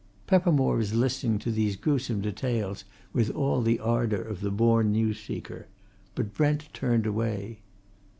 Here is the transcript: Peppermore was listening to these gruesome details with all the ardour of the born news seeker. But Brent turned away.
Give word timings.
Peppermore 0.25 0.77
was 0.77 0.95
listening 0.95 1.37
to 1.37 1.51
these 1.51 1.75
gruesome 1.75 2.21
details 2.21 2.85
with 3.13 3.29
all 3.35 3.61
the 3.61 3.77
ardour 3.79 4.19
of 4.23 4.41
the 4.41 4.49
born 4.49 4.91
news 4.91 5.19
seeker. 5.21 5.67
But 6.15 6.33
Brent 6.33 6.69
turned 6.73 7.05
away. 7.05 7.59